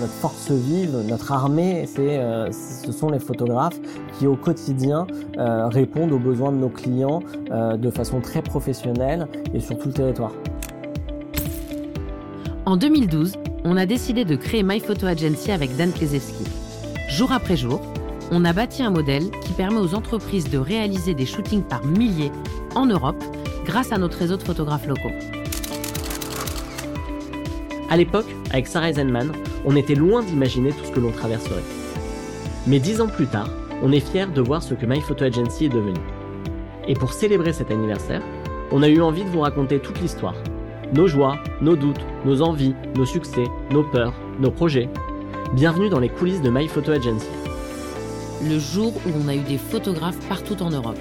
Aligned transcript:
notre 0.00 0.12
force 0.12 0.50
vive, 0.50 0.96
notre 1.08 1.32
armée, 1.32 1.86
c'est, 1.86 2.20
ce 2.52 2.92
sont 2.92 3.10
les 3.10 3.18
photographes 3.18 3.78
qui 4.18 4.26
au 4.26 4.36
quotidien 4.36 5.06
répondent 5.36 6.12
aux 6.12 6.18
besoins 6.18 6.52
de 6.52 6.56
nos 6.58 6.68
clients 6.68 7.22
de 7.50 7.90
façon 7.90 8.20
très 8.20 8.42
professionnelle 8.42 9.28
et 9.52 9.60
sur 9.60 9.78
tout 9.78 9.88
le 9.88 9.94
territoire. 9.94 10.32
En 12.66 12.76
2012, 12.76 13.34
on 13.64 13.76
a 13.76 13.86
décidé 13.86 14.24
de 14.24 14.36
créer 14.36 14.62
My 14.62 14.80
Photo 14.80 15.06
Agency 15.06 15.50
avec 15.52 15.76
Dan 15.76 15.92
Klezewski. 15.92 16.44
Jour 17.10 17.30
après 17.32 17.56
jour, 17.56 17.80
on 18.30 18.44
a 18.44 18.52
bâti 18.52 18.82
un 18.82 18.90
modèle 18.90 19.30
qui 19.42 19.52
permet 19.52 19.78
aux 19.78 19.94
entreprises 19.94 20.48
de 20.50 20.58
réaliser 20.58 21.14
des 21.14 21.26
shootings 21.26 21.62
par 21.62 21.84
milliers 21.84 22.32
en 22.74 22.86
Europe 22.86 23.22
grâce 23.64 23.92
à 23.92 23.98
notre 23.98 24.18
réseau 24.18 24.36
de 24.36 24.42
photographes 24.42 24.86
locaux. 24.86 25.12
À 27.90 27.96
l'époque, 27.96 28.26
avec 28.50 28.66
Sarah 28.66 28.90
Eisenman, 28.90 29.30
on 29.64 29.76
était 29.76 29.94
loin 29.94 30.22
d'imaginer 30.22 30.70
tout 30.70 30.84
ce 30.84 30.90
que 30.90 31.00
l'on 31.00 31.10
traverserait. 31.10 31.62
Mais 32.66 32.78
dix 32.78 33.00
ans 33.00 33.08
plus 33.08 33.26
tard, 33.26 33.48
on 33.82 33.92
est 33.92 34.00
fiers 34.00 34.26
de 34.26 34.40
voir 34.40 34.62
ce 34.62 34.74
que 34.74 34.86
My 34.86 35.00
Photo 35.00 35.24
Agency 35.24 35.66
est 35.66 35.70
devenu. 35.70 35.98
Et 36.86 36.94
pour 36.94 37.12
célébrer 37.12 37.52
cet 37.52 37.70
anniversaire, 37.70 38.22
on 38.70 38.82
a 38.82 38.88
eu 38.88 39.00
envie 39.00 39.24
de 39.24 39.28
vous 39.30 39.40
raconter 39.40 39.80
toute 39.80 40.00
l'histoire. 40.00 40.36
Nos 40.92 41.06
joies, 41.06 41.38
nos 41.60 41.76
doutes, 41.76 42.04
nos 42.24 42.42
envies, 42.42 42.74
nos 42.94 43.06
succès, 43.06 43.44
nos 43.70 43.84
peurs, 43.84 44.14
nos 44.38 44.50
projets. 44.50 44.88
Bienvenue 45.54 45.88
dans 45.88 46.00
les 46.00 46.10
coulisses 46.10 46.42
de 46.42 46.50
My 46.50 46.68
Photo 46.68 46.92
Agency. 46.92 47.26
Le 48.42 48.58
jour 48.58 48.94
où 49.06 49.10
on 49.24 49.28
a 49.28 49.34
eu 49.34 49.42
des 49.42 49.58
photographes 49.58 50.20
partout 50.28 50.62
en 50.62 50.70
Europe. 50.70 50.98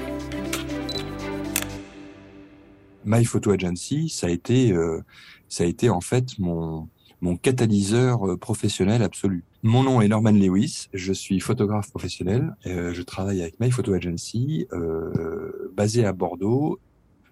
My 3.06 3.26
Photo 3.26 3.52
Agency, 3.52 4.08
ça 4.08 4.28
a 4.28 4.30
été, 4.30 4.72
euh, 4.72 5.04
ça 5.50 5.66
a 5.66 5.68
été 5.68 5.90
en 5.90 6.00
fait 6.00 6.40
mon, 6.40 6.88
mon 7.24 7.38
catalyseur 7.38 8.28
euh, 8.28 8.38
professionnel 8.38 9.02
absolu. 9.02 9.46
Mon 9.64 9.84
nom 9.84 10.02
est 10.02 10.10
Norman 10.10 10.32
Lewis, 10.32 10.90
je 10.94 11.14
suis 11.14 11.40
photographe 11.40 11.90
professionnel, 11.90 12.54
euh, 12.66 12.94
je 12.94 13.02
travaille 13.02 13.42
avec 13.42 13.62
My 13.62 13.72
Photo 13.72 13.94
Agency, 13.94 14.68
euh, 14.74 15.72
basé 15.74 16.06
à 16.06 16.12
Bordeaux, 16.12 16.80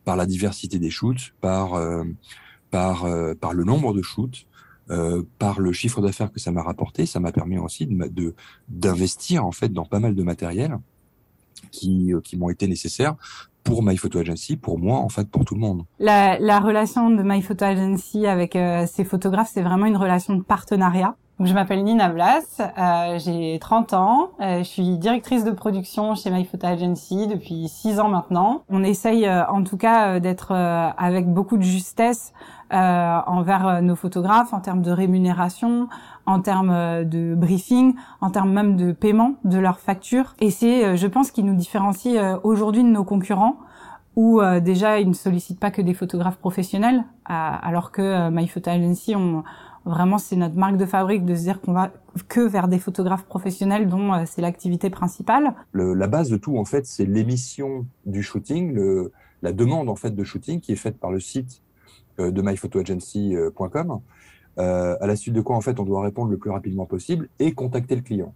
par 0.05 0.15
la 0.15 0.25
diversité 0.25 0.79
des 0.79 0.89
shoots, 0.89 1.33
par 1.41 1.79
par 2.71 3.05
par 3.39 3.53
le 3.53 3.63
nombre 3.63 3.93
de 3.93 4.01
shoots, 4.01 4.47
par 5.37 5.59
le 5.59 5.71
chiffre 5.73 6.01
d'affaires 6.01 6.31
que 6.31 6.39
ça 6.39 6.51
m'a 6.51 6.63
rapporté, 6.63 7.05
ça 7.05 7.19
m'a 7.19 7.31
permis 7.31 7.59
aussi 7.59 7.85
de 7.85 8.33
d'investir 8.67 9.45
en 9.45 9.51
fait 9.51 9.69
dans 9.69 9.85
pas 9.85 9.99
mal 9.99 10.15
de 10.15 10.23
matériel 10.23 10.79
qui 11.69 12.13
qui 12.23 12.35
m'ont 12.35 12.49
été 12.49 12.65
nécessaires 12.67 13.15
pour 13.63 13.83
My 13.83 13.97
Photo 13.97 14.19
Agency, 14.19 14.57
pour 14.57 14.79
moi, 14.79 14.97
en 14.97 15.09
fait, 15.09 15.29
pour 15.29 15.45
tout 15.45 15.55
le 15.55 15.61
monde. 15.61 15.83
La, 15.99 16.39
la 16.39 16.59
relation 16.59 17.09
de 17.09 17.23
My 17.23 17.41
Photo 17.41 17.65
Agency 17.65 18.25
avec 18.25 18.55
euh, 18.55 18.85
ses 18.87 19.03
photographes, 19.03 19.51
c'est 19.53 19.61
vraiment 19.61 19.85
une 19.85 19.97
relation 19.97 20.35
de 20.35 20.43
partenariat. 20.43 21.15
Donc, 21.41 21.47
je 21.47 21.55
m'appelle 21.55 21.83
Nina 21.83 22.07
Blas, 22.07 22.43
euh, 22.59 23.17
j'ai 23.17 23.57
30 23.59 23.93
ans, 23.93 24.29
euh, 24.41 24.59
je 24.59 24.63
suis 24.63 24.99
directrice 24.99 25.43
de 25.43 25.49
production 25.49 26.13
chez 26.13 26.29
My 26.29 26.45
Photo 26.45 26.67
Agency 26.67 27.25
depuis 27.25 27.67
6 27.67 27.99
ans 27.99 28.09
maintenant. 28.09 28.61
On 28.69 28.83
essaye 28.83 29.25
euh, 29.25 29.43
en 29.47 29.63
tout 29.63 29.75
cas 29.75 30.19
d'être 30.19 30.51
avec 30.51 31.27
beaucoup 31.27 31.57
de 31.57 31.63
justesse 31.63 32.31
envers 32.69 33.81
nos 33.81 33.95
photographes 33.95 34.53
en 34.53 34.59
termes 34.59 34.83
de 34.83 34.91
rémunération, 34.91 35.89
en 36.27 36.41
termes 36.41 37.05
de 37.05 37.33
briefing, 37.33 37.95
en 38.21 38.29
termes 38.29 38.53
même 38.53 38.77
de 38.77 38.91
paiement 38.91 39.33
de 39.43 39.57
leurs 39.57 39.79
factures. 39.79 40.35
Et 40.41 40.51
c'est, 40.51 40.95
je 40.95 41.07
pense, 41.07 41.31
qui 41.31 41.41
nous 41.41 41.55
différencie 41.55 42.19
aujourd'hui 42.43 42.83
de 42.83 42.89
nos 42.89 43.03
concurrents 43.03 43.55
où 44.15 44.41
déjà 44.61 44.99
ils 44.99 45.07
ne 45.07 45.13
sollicitent 45.13 45.59
pas 45.59 45.71
que 45.71 45.81
des 45.81 45.93
photographes 45.93 46.37
professionnels, 46.37 47.03
alors 47.25 47.91
que 47.91 48.29
My 48.29 48.47
Photo 48.47 48.69
Agency, 48.69 49.15
on, 49.15 49.43
Vraiment, 49.85 50.17
c'est 50.17 50.35
notre 50.35 50.55
marque 50.55 50.77
de 50.77 50.85
fabrique 50.85 51.25
de 51.25 51.35
se 51.35 51.41
dire 51.41 51.59
qu'on 51.59 51.73
va 51.73 51.91
que 52.27 52.41
vers 52.41 52.67
des 52.67 52.77
photographes 52.77 53.25
professionnels 53.25 53.87
dont 53.87 54.13
euh, 54.13 54.23
c'est 54.25 54.41
l'activité 54.41 54.89
principale. 54.89 55.53
Le, 55.71 55.93
la 55.93 56.07
base 56.07 56.29
de 56.29 56.37
tout, 56.37 56.57
en 56.57 56.65
fait, 56.65 56.85
c'est 56.85 57.05
l'émission 57.05 57.85
du 58.05 58.21
shooting, 58.21 58.77
la 59.41 59.53
demande 59.53 59.89
en 59.89 59.95
fait 59.95 60.11
de 60.11 60.23
shooting 60.23 60.59
qui 60.59 60.71
est 60.71 60.77
faite 60.77 60.99
par 60.99 61.11
le 61.11 61.19
site 61.19 61.61
euh, 62.19 62.31
de 62.31 62.41
myphotoagency.com. 62.41 64.01
Euh, 64.57 64.97
à 64.99 65.07
la 65.07 65.15
suite 65.15 65.33
de 65.33 65.41
quoi, 65.41 65.55
en 65.55 65.61
fait, 65.61 65.79
on 65.79 65.83
doit 65.83 66.01
répondre 66.01 66.29
le 66.29 66.37
plus 66.37 66.49
rapidement 66.49 66.85
possible 66.85 67.29
et 67.39 67.53
contacter 67.53 67.95
le 67.95 68.01
client. 68.01 68.33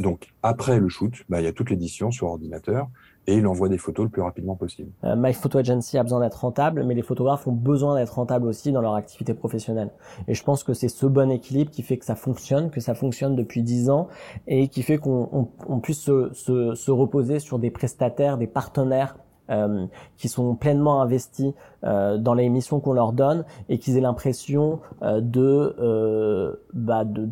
Donc, 0.00 0.32
après 0.42 0.80
le 0.80 0.88
shoot, 0.88 1.12
bah, 1.28 1.40
il 1.40 1.44
y 1.44 1.46
a 1.46 1.52
toute 1.52 1.68
l'édition 1.68 2.10
sur 2.10 2.28
ordinateur 2.28 2.88
et 3.26 3.34
il 3.34 3.46
envoie 3.46 3.68
des 3.68 3.76
photos 3.76 4.04
le 4.04 4.10
plus 4.10 4.22
rapidement 4.22 4.56
possible. 4.56 4.90
Euh, 5.04 5.14
My 5.14 5.34
Photo 5.34 5.58
Agency 5.58 5.98
a 5.98 6.02
besoin 6.02 6.20
d'être 6.20 6.40
rentable, 6.40 6.84
mais 6.84 6.94
les 6.94 7.02
photographes 7.02 7.46
ont 7.46 7.52
besoin 7.52 7.96
d'être 7.96 8.14
rentables 8.14 8.46
aussi 8.46 8.72
dans 8.72 8.80
leur 8.80 8.94
activité 8.94 9.34
professionnelle. 9.34 9.90
Et 10.26 10.34
je 10.34 10.42
pense 10.42 10.64
que 10.64 10.72
c'est 10.72 10.88
ce 10.88 11.04
bon 11.04 11.30
équilibre 11.30 11.70
qui 11.70 11.82
fait 11.82 11.98
que 11.98 12.06
ça 12.06 12.14
fonctionne, 12.16 12.70
que 12.70 12.80
ça 12.80 12.94
fonctionne 12.94 13.36
depuis 13.36 13.62
dix 13.62 13.90
ans, 13.90 14.08
et 14.46 14.68
qui 14.68 14.82
fait 14.82 14.96
qu'on 14.96 15.48
puisse 15.82 16.00
se, 16.00 16.32
se, 16.32 16.74
se 16.74 16.90
reposer 16.90 17.38
sur 17.38 17.58
des 17.58 17.70
prestataires, 17.70 18.38
des 18.38 18.46
partenaires 18.46 19.16
euh, 19.50 19.86
qui 20.16 20.28
sont 20.28 20.54
pleinement 20.54 21.02
investis 21.02 21.52
dans 21.82 22.34
les 22.34 22.48
missions 22.48 22.80
qu'on 22.80 22.92
leur 22.92 23.12
donne 23.12 23.44
et 23.68 23.78
qu'ils 23.78 23.96
aient 23.96 24.02
l'impression 24.02 24.80
euh, 25.02 25.20
de, 25.20 25.76
euh, 25.80 26.54
bah, 26.72 27.04
de, 27.04 27.26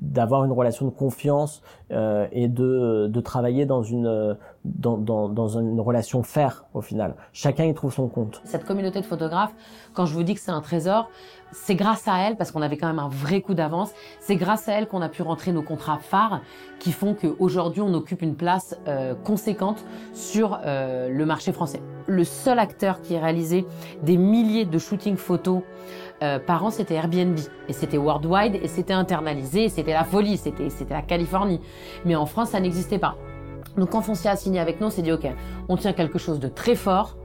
d'avoir 0.00 0.44
une 0.44 0.52
relation 0.52 0.86
de 0.86 0.90
confiance 0.90 1.62
euh, 1.90 2.26
et 2.32 2.48
de, 2.48 3.08
de 3.08 3.20
travailler 3.20 3.66
dans 3.66 3.82
une 3.82 4.36
dans, 4.64 4.98
dans, 4.98 5.28
dans 5.28 5.48
une 5.48 5.80
relation 5.80 6.22
faire 6.22 6.66
au 6.74 6.82
final. 6.82 7.14
Chacun 7.32 7.64
y 7.64 7.74
trouve 7.74 7.92
son 7.92 8.08
compte. 8.08 8.40
Cette 8.44 8.64
communauté 8.64 9.00
de 9.00 9.06
photographes, 9.06 9.54
quand 9.94 10.06
je 10.06 10.14
vous 10.14 10.22
dis 10.22 10.34
que 10.34 10.40
c'est 10.40 10.50
un 10.50 10.60
trésor, 10.60 11.08
c'est 11.52 11.74
grâce 11.74 12.06
à 12.06 12.18
elle, 12.18 12.36
parce 12.36 12.52
qu'on 12.52 12.62
avait 12.62 12.76
quand 12.76 12.86
même 12.86 12.98
un 12.98 13.08
vrai 13.08 13.40
coup 13.40 13.54
d'avance, 13.54 13.90
c'est 14.20 14.36
grâce 14.36 14.68
à 14.68 14.74
elle 14.74 14.86
qu'on 14.86 15.02
a 15.02 15.08
pu 15.08 15.22
rentrer 15.22 15.52
nos 15.52 15.62
contrats 15.62 15.98
phares 15.98 16.42
qui 16.78 16.92
font 16.92 17.14
qu'aujourd'hui 17.14 17.80
on 17.80 17.92
occupe 17.94 18.22
une 18.22 18.36
place 18.36 18.78
euh, 18.86 19.14
conséquente 19.14 19.84
sur 20.12 20.60
euh, 20.64 21.08
le 21.08 21.26
marché 21.26 21.52
français. 21.52 21.80
Le 22.06 22.24
seul 22.24 22.58
acteur 22.58 23.00
qui 23.00 23.16
a 23.16 23.20
réalisé 23.20 23.66
des 24.02 24.16
milliers 24.16 24.64
de 24.64 24.78
shootings 24.78 25.16
photos 25.16 25.62
euh, 26.22 26.38
par 26.38 26.64
an, 26.64 26.70
c'était 26.70 26.94
Airbnb. 26.94 27.38
Et 27.68 27.72
c'était 27.72 27.98
worldwide, 27.98 28.56
et 28.62 28.68
c'était 28.68 28.92
internalisé, 28.92 29.68
c'était 29.68 29.92
la 29.92 30.04
folie, 30.04 30.36
c'était 30.36 30.68
la 30.90 31.02
Californie. 31.02 31.60
Mais 32.04 32.14
en 32.14 32.26
France, 32.26 32.50
ça 32.50 32.60
n'existait 32.60 32.98
pas. 32.98 33.16
Donc 33.76 33.90
quand 33.90 34.02
Foncia 34.02 34.32
a 34.32 34.36
signé 34.36 34.60
avec 34.60 34.80
nous, 34.80 34.88
on 34.88 34.90
s'est 34.90 35.02
dit 35.02 35.12
ok, 35.12 35.26
on 35.68 35.76
tient 35.76 35.92
quelque 35.92 36.18
chose 36.18 36.40
de 36.40 36.48
très 36.48 36.74
fort. 36.74 37.16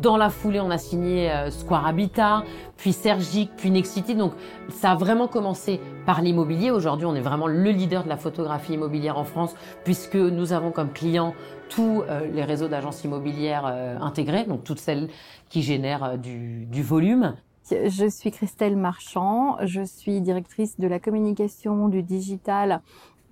Dans 0.00 0.16
la 0.16 0.30
foulée, 0.30 0.60
on 0.60 0.70
a 0.70 0.78
signé 0.78 1.30
euh, 1.30 1.50
Square 1.50 1.86
Habitat, 1.86 2.44
puis 2.76 2.92
Sergic, 2.92 3.50
puis 3.56 3.70
Nexity. 3.70 4.14
Donc 4.14 4.32
ça 4.68 4.92
a 4.92 4.94
vraiment 4.94 5.28
commencé 5.28 5.80
par 6.06 6.22
l'immobilier. 6.22 6.70
Aujourd'hui, 6.70 7.06
on 7.06 7.14
est 7.14 7.20
vraiment 7.20 7.46
le 7.46 7.70
leader 7.70 8.04
de 8.04 8.08
la 8.08 8.16
photographie 8.16 8.74
immobilière 8.74 9.18
en 9.18 9.24
France, 9.24 9.54
puisque 9.84 10.16
nous 10.16 10.52
avons 10.52 10.70
comme 10.70 10.92
clients 10.92 11.34
tous 11.68 12.02
euh, 12.02 12.26
les 12.32 12.44
réseaux 12.44 12.68
d'agences 12.68 13.04
immobilières 13.04 13.66
euh, 13.66 13.96
intégrés, 14.00 14.44
donc 14.44 14.64
toutes 14.64 14.80
celles 14.80 15.08
qui 15.48 15.62
génèrent 15.62 16.18
du, 16.18 16.82
volume. 16.82 17.34
Je 17.70 18.08
suis 18.08 18.30
Christelle 18.32 18.76
Marchand, 18.76 19.56
je 19.64 19.82
suis 19.82 20.20
directrice 20.20 20.78
de 20.80 20.88
la 20.88 20.98
communication, 20.98 21.88
du 21.88 22.02
digital 22.02 22.80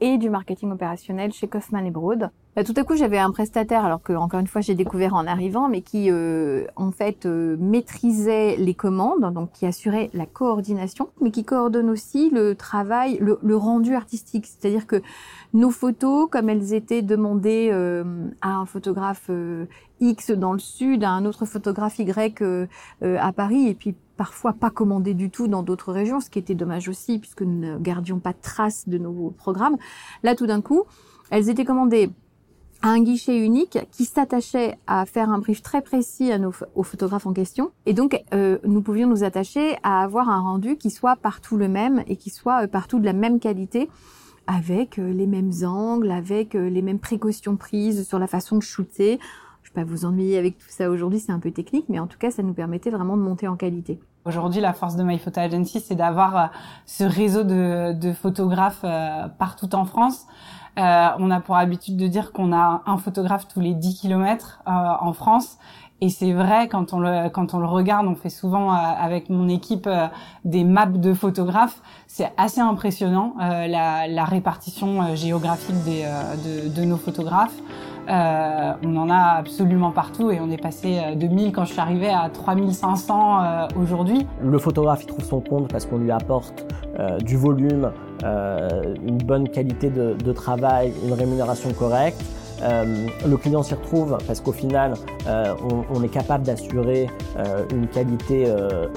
et 0.01 0.17
du 0.19 0.31
marketing 0.31 0.71
opérationnel 0.71 1.33
chez 1.33 1.49
Kaufman 1.49 1.91
Broad. 1.91 2.31
Bah, 2.57 2.65
tout 2.65 2.75
à 2.77 2.83
coup, 2.83 2.97
j'avais 2.97 3.19
un 3.19 3.31
prestataire, 3.31 3.85
alors 3.85 4.03
que 4.03 4.13
encore 4.13 4.41
une 4.41 4.49
fois, 4.49 4.61
j'ai 4.61 4.75
découvert 4.75 5.15
en 5.15 5.27
arrivant, 5.27 5.69
mais 5.69 5.81
qui 5.81 6.11
euh, 6.11 6.65
en 6.75 6.91
fait 6.91 7.25
euh, 7.25 7.57
maîtrisait 7.61 8.57
les 8.57 8.75
commandes, 8.75 9.33
donc 9.33 9.53
qui 9.53 9.65
assurait 9.65 10.11
la 10.13 10.27
coordination, 10.27 11.11
mais 11.21 11.31
qui 11.31 11.45
coordonne 11.45 11.89
aussi 11.89 12.31
le 12.31 12.57
travail, 12.57 13.19
le, 13.21 13.57
rendu 13.57 13.95
artistique. 13.95 14.47
C'est-à-dire 14.47 14.87
que 14.89 15.03
nos 15.55 15.71
photos, 15.71 16.29
comme 16.29 16.49
elles 16.49 16.75
étaient 16.75 17.03
demandées 17.03 17.69
euh, 17.71 18.03
à 18.41 18.57
un 18.57 18.67
photographe 18.67 19.31
X 20.01 20.33
dans 20.33 20.53
le 20.53 20.59
sud, 20.59 21.05
à 21.05 21.11
un 21.11 21.27
autre 21.27 21.45
photographe 21.45 22.01
Y 22.01 22.43
à 23.03 23.33
Paris, 23.33 23.69
et 23.69 23.75
puis 23.75 23.95
parfois 24.17 24.53
pas 24.53 24.71
commandées 24.71 25.15
du 25.15 25.31
tout 25.31 25.47
dans 25.47 25.63
d'autres 25.63 25.93
régions, 25.93 26.21
ce 26.21 26.29
qui 26.29 26.41
était 26.41 26.57
dommage 26.57 26.89
aussi 26.89 27.21
puisque 27.21 27.43
nous 27.43 27.61
ne 27.61 27.79
gardions 27.79 28.19
pas 28.19 28.33
de 28.33 28.41
traces 28.43 28.89
de 28.89 28.99
nos 28.99 29.31
programmes. 29.31 29.77
Là, 30.25 30.35
tout 30.35 30.47
d'un 30.49 30.61
coup, 30.61 30.83
elles 31.31 31.49
étaient 31.49 31.65
commandées 31.65 32.11
à 32.83 32.89
un 32.89 33.03
guichet 33.03 33.39
unique 33.39 33.79
qui 33.91 34.05
s'attachait 34.05 34.79
à 34.87 35.05
faire 35.05 35.31
un 35.31 35.39
brief 35.39 35.63
très 35.63 35.83
précis 35.83 36.31
à 36.31 36.39
nos, 36.39 36.53
aux 36.75 36.83
photographes 36.83 37.27
en 37.27 37.33
question. 37.33 37.71
Et 37.87 37.93
donc, 37.93 38.23
euh, 38.33 38.59
nous 38.65 38.83
pouvions 38.83 39.09
nous 39.09 39.25
attacher 39.25 39.77
à 39.83 40.03
avoir 40.03 40.29
un 40.29 40.41
rendu 40.41 40.77
qui 40.77 40.91
soit 40.91 41.17
partout 41.17 41.57
le 41.57 41.69
même 41.69 42.03
et 42.07 42.17
qui 42.17 42.31
soit 42.31 42.65
euh, 42.65 42.67
partout 42.67 43.01
de 43.01 43.05
la 43.05 43.13
même 43.13 43.41
qualité 43.41 43.89
avec 44.47 44.99
euh, 44.99 45.13
les 45.13 45.27
mêmes 45.27 45.53
angles, 45.65 46.11
avec 46.11 46.55
les 46.55 46.83
mêmes 46.83 47.01
précautions 47.01 47.57
prises 47.57 48.07
sur 48.07 48.19
la 48.19 48.27
façon 48.27 48.57
de 48.57 48.63
shooter. 48.63 49.19
Je 49.63 49.71
vais 49.71 49.85
pas 49.85 49.85
vous 49.85 50.05
ennuyer 50.05 50.39
avec 50.39 50.57
tout 50.57 50.69
ça 50.69 50.89
aujourd'hui, 50.89 51.21
c'est 51.21 51.33
un 51.33 51.41
peu 51.41 51.51
technique, 51.51 51.87
mais 51.89 51.99
en 51.99 52.07
tout 52.07 52.17
cas, 52.19 52.31
ça 52.31 52.43
nous 52.43 52.55
permettait 52.55 52.91
vraiment 52.91 53.17
de 53.17 53.23
monter 53.23 53.49
en 53.49 53.57
qualité. 53.57 53.99
Aujourd'hui, 54.25 54.61
la 54.61 54.73
force 54.73 54.97
de 54.97 55.03
My 55.03 55.19
Photo 55.19 55.41
Agency, 55.41 55.81
c'est 55.81 55.95
d'avoir 55.95 56.51
ce 56.87 57.05
réseau 57.05 57.45
de 57.45 58.13
photographes 58.13 58.85
partout 59.39 59.75
en 59.75 59.85
France. 59.85 60.27
Euh, 60.79 61.09
on 61.19 61.31
a 61.31 61.41
pour 61.41 61.57
habitude 61.57 61.97
de 61.97 62.07
dire 62.07 62.33
qu'on 62.33 62.53
a 62.53 62.83
un 62.87 62.97
photographe 62.99 63.49
tous 63.49 63.61
les 63.61 63.75
10 63.75 64.01
kilomètres 64.01 64.61
euh, 64.69 64.71
en 64.71 65.13
France 65.13 65.59
Et 66.01 66.09
c'est 66.09 66.33
vrai 66.33 66.69
quand 66.69 66.93
on 66.93 67.01
le 67.01 67.29
quand 67.31 67.55
on 67.55 67.59
le 67.59 67.67
regarde, 67.67 68.07
on 68.07 68.15
fait 68.15 68.31
souvent 68.31 68.71
avec 68.71 69.31
mon 69.31 69.49
équipe 69.49 69.89
des 70.45 70.63
maps 70.63 70.87
de 70.87 71.13
photographes. 71.13 71.81
C'est 72.07 72.33
assez 72.37 72.61
impressionnant 72.61 73.35
la, 73.39 74.25
répartition 74.25 75.17
géographique 75.17 75.77
de, 75.85 76.85
nos 76.85 76.97
photographes. 76.97 77.59
Euh, 78.09 78.73
on 78.85 78.97
en 78.97 79.11
a 79.11 79.37
absolument 79.39 79.91
partout 79.91 80.31
et 80.31 80.41
on 80.41 80.51
est 80.51 80.61
passé 80.61 80.99
de 81.15 81.27
1000 81.27 81.53
quand 81.53 81.65
je 81.65 81.73
suis 81.73 81.81
arrivée 81.81 82.09
à 82.09 82.31
3500 82.33 83.43
euh, 83.43 83.69
aujourd'hui. 83.81 84.27
Le 84.43 84.59
photographe 84.59 85.03
il 85.03 85.07
trouve 85.07 85.25
son 85.25 85.41
compte 85.41 85.69
parce 85.71 85.85
qu'on 85.85 85.99
lui 85.99 86.11
apporte 86.11 86.67
euh, 86.99 87.19
du 87.19 87.37
volume, 87.37 87.93
une 88.25 89.19
bonne 89.19 89.49
qualité 89.49 89.91
de 89.91 90.33
travail, 90.33 90.93
une 91.05 91.13
rémunération 91.13 91.73
correcte. 91.73 92.21
Euh, 92.63 93.07
le 93.27 93.37
client 93.37 93.63
s'y 93.63 93.75
retrouve 93.75 94.19
parce 94.27 94.41
qu'au 94.41 94.53
final, 94.53 94.95
euh, 95.27 95.55
on, 95.91 96.03
est 96.03 96.09
capable 96.09 96.45
d'assurer 96.45 97.09
euh, 97.37 97.65
une 97.73 97.87
qualité, 97.89 98.47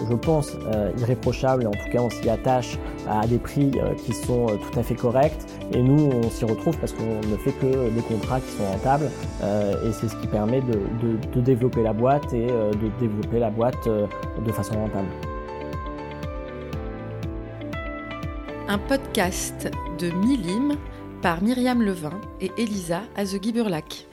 je 0.09 0.15
pense, 0.15 0.51
irréprochable. 0.99 1.67
En 1.67 1.71
tout 1.71 1.89
cas, 1.91 1.99
on 1.99 2.09
s'y 2.09 2.29
attache 2.29 2.77
à 3.07 3.25
des 3.27 3.37
prix 3.37 3.71
qui 4.05 4.13
sont 4.13 4.47
tout 4.47 4.79
à 4.79 4.83
fait 4.83 4.95
corrects. 4.95 5.45
Et 5.73 5.81
nous, 5.81 6.09
on 6.11 6.29
s'y 6.29 6.45
retrouve 6.45 6.77
parce 6.77 6.93
qu'on 6.93 7.27
ne 7.29 7.37
fait 7.37 7.51
que 7.53 7.89
des 7.89 8.01
contrats 8.01 8.39
qui 8.39 8.51
sont 8.51 8.65
rentables. 8.65 9.09
et 9.41 9.91
c'est 9.93 10.09
ce 10.09 10.15
qui 10.17 10.27
permet 10.27 10.61
de, 10.61 11.41
développer 11.41 11.83
la 11.83 11.93
boîte 11.93 12.33
et 12.33 12.47
de 12.47 12.91
développer 12.99 13.39
la 13.39 13.49
boîte 13.49 13.87
de 13.87 14.51
façon 14.51 14.75
rentable. 14.75 15.07
Un 18.67 18.77
podcast 18.77 19.69
de 19.99 20.11
Milim 20.11 20.77
par 21.21 21.43
Myriam 21.43 21.81
Levin 21.81 22.19
et 22.39 22.51
Elisa 22.57 23.03
Azegui-Burlac. 23.15 24.10